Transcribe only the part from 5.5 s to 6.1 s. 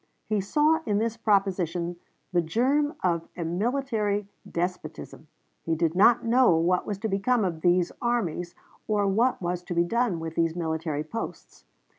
He did